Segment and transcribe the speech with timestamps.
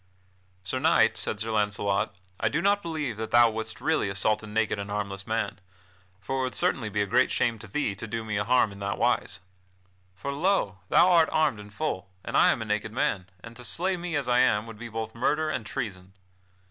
[0.63, 4.47] "Sir Knight," said Sir Launcelot, "I do not believe that thou wouldst really assault a
[4.47, 5.59] naked and harmless man,
[6.19, 8.71] for it would certainly be a great shame to thee to do me a harm
[8.71, 9.41] in that wise.
[10.15, 10.79] For lo!
[10.89, 14.15] thou art armed in full, and I am a naked man, and to slay me
[14.15, 16.13] as I am would be both murder and treason."